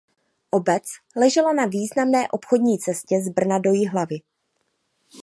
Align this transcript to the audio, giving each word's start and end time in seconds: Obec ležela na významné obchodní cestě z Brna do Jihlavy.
Obec 0.51 0.83
ležela 1.15 1.53
na 1.53 1.65
významné 1.65 2.27
obchodní 2.31 2.79
cestě 2.79 3.21
z 3.25 3.29
Brna 3.29 3.59
do 3.59 3.73
Jihlavy. 3.73 4.21